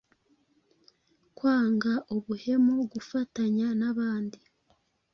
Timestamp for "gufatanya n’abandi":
2.93-4.39